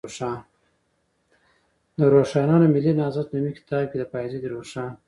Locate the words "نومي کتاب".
3.33-3.83